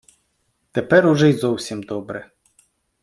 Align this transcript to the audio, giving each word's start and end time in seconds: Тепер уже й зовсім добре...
Тепер 0.71 1.07
уже 1.07 1.29
й 1.29 1.33
зовсім 1.33 1.83
добре... 1.83 2.31